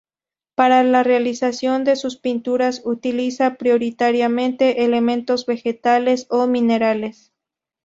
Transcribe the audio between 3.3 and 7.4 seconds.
prioritariamente elementos vegetales o minerales.